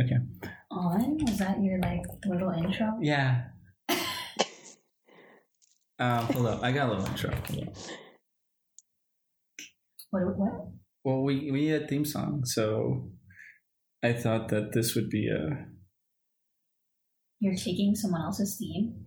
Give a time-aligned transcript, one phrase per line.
[0.00, 0.16] Okay.
[0.70, 1.18] On?
[1.24, 2.98] Was that your like little intro?
[3.00, 3.44] Yeah.
[5.98, 6.62] um, hold up.
[6.62, 7.30] I got a little intro.
[7.30, 7.76] Hold up.
[10.10, 10.38] What?
[10.38, 10.52] What?
[11.04, 13.10] Well, we we need a theme song, so
[14.02, 15.66] I thought that this would be a.
[17.38, 19.04] You're taking someone else's theme?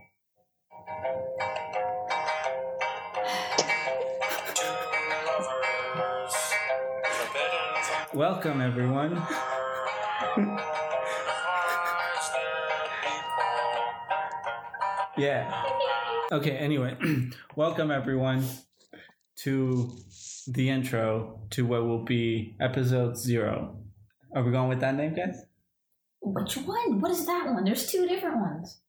[8.13, 9.21] Welcome, everyone.
[15.15, 15.63] Yeah.
[16.31, 16.97] Okay, anyway,
[17.55, 18.43] welcome everyone
[19.41, 19.95] to
[20.47, 23.77] the intro to what will be episode zero.
[24.35, 25.39] Are we going with that name, guys?
[26.19, 26.99] Which one?
[26.99, 27.63] What is that one?
[27.63, 28.79] There's two different ones.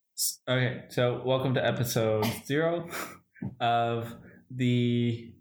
[0.49, 2.89] Okay, so welcome to episode zero
[3.61, 4.15] of
[4.51, 5.35] the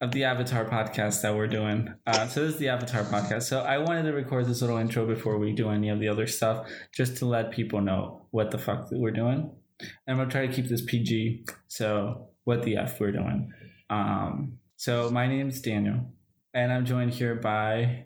[0.00, 1.94] of the Avatar podcast that we're doing.
[2.06, 3.44] Uh, so this is the Avatar podcast.
[3.44, 6.26] So I wanted to record this little intro before we do any of the other
[6.26, 9.50] stuff, just to let people know what the fuck that we're doing.
[9.80, 11.44] And I'm gonna try to keep this PG.
[11.68, 13.52] So what the f we're doing.
[13.90, 16.12] Um, so my name's Daniel,
[16.52, 18.04] and I'm joined here by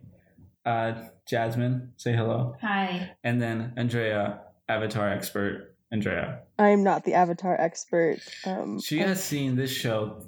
[0.65, 0.93] uh,
[1.29, 1.93] Jasmine.
[1.97, 3.11] Say hello, Hi.
[3.25, 5.75] and then Andrea, Avatar expert.
[5.91, 6.41] Andrea.
[6.59, 8.19] I'm not the Avatar expert.
[8.45, 10.23] Um, She has seen this show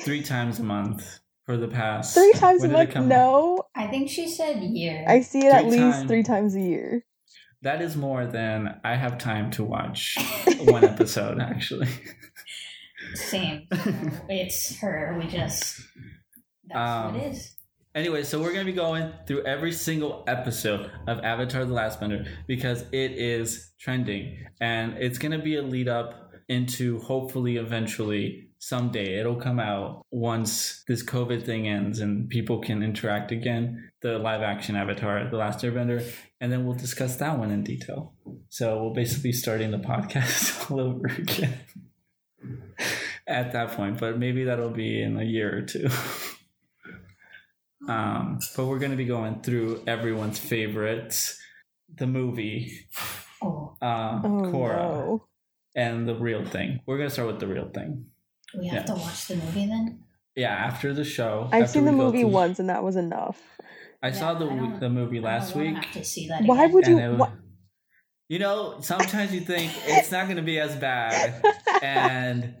[0.00, 3.08] three times a month for the past three times a when did it month.
[3.08, 5.04] No, I think she said year.
[5.08, 6.08] I see it at least times.
[6.08, 7.04] three times a year.
[7.62, 10.16] That is more than I have time to watch
[10.64, 11.40] one episode.
[11.40, 11.88] Actually,
[13.14, 13.66] Same.
[14.28, 15.16] it's her.
[15.18, 15.80] We just.
[16.68, 17.56] That's Um, what it is.
[17.94, 22.24] anyway, so we're gonna be going through every single episode of Avatar: The Last Bender
[22.46, 29.18] because it is trending, and it's gonna be a lead up into hopefully eventually someday
[29.18, 33.90] it'll come out once this COVID thing ends and people can interact again.
[34.02, 36.04] The live action Avatar: The Last Airbender,
[36.40, 38.14] and then we'll discuss that one in detail.
[38.48, 41.58] So we'll basically be starting the podcast all over again
[43.26, 45.88] at that point, but maybe that'll be in a year or two.
[47.88, 51.36] Um, but we're going to be going through everyone's favorites,
[51.92, 52.86] the movie,
[53.42, 55.24] Oh, uh, Oh Korra, no!
[55.74, 56.80] And the real thing.
[56.86, 58.06] We're going to start with the real thing.
[58.58, 58.94] we have Yeah.
[58.94, 60.00] to watch the movie then.
[60.36, 61.48] Yeah, after the show.
[61.52, 63.40] I've seen the movie through- once, and that was enough.
[64.02, 65.74] I Yeah, saw the I the movie last don't week.
[65.84, 66.42] Have to see that.
[66.44, 66.98] Why would you?
[66.98, 67.30] and it- wha-
[68.28, 71.42] you know, sometimes you think it's not going to be as bad,
[71.82, 72.54] and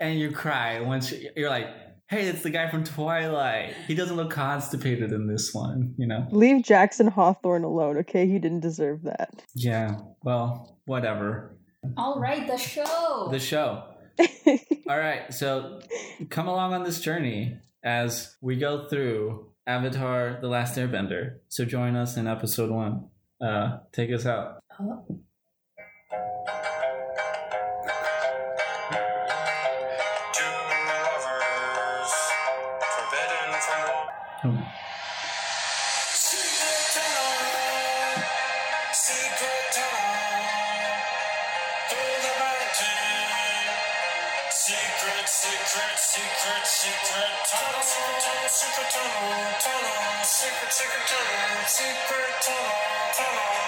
[0.00, 1.66] and you cry once you're like,
[2.08, 3.74] "Hey, it's the guy from Twilight.
[3.86, 6.26] He doesn't look constipated in this one." You know?
[6.30, 8.26] Leave Jackson Rathbone alone, okay?
[8.26, 9.42] He didn't deserve that.
[9.54, 9.98] Yeah.
[10.22, 11.56] Well, whatever.
[11.96, 13.28] All right, the show.
[13.30, 13.84] The show.
[14.88, 15.80] All right, so
[16.30, 21.38] come along on this journey as we go through Avatar: The Last Airbender.
[21.48, 23.08] So join us in episode one.
[23.40, 24.62] Uh, take us out.
[24.80, 25.20] Oh,
[45.74, 52.78] Secret, secret, secret, tunnel, tunnel, secret tunnel, tunnel, secret, secret tunnel, secret tunnel,
[53.16, 53.63] tunnel.